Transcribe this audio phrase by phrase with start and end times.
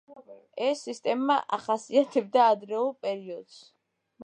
[0.67, 3.63] ეს სისტემა ახასიათებდა ადრეულ პერიოდს.